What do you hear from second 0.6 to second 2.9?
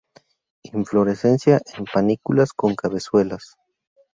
Inflorescencia en panículas con